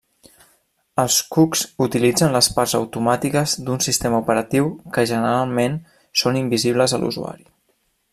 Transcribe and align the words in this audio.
Els 1.01 1.17
cucs 1.35 1.59
utilitzen 1.87 2.33
les 2.35 2.49
parts 2.55 2.73
automàtiques 2.79 3.53
d'un 3.67 3.83
sistema 3.89 4.23
operatiu 4.23 4.71
que 4.97 5.05
generalment 5.15 5.77
són 6.23 6.41
invisibles 6.45 6.97
a 6.99 7.03
l'usuari. 7.05 7.47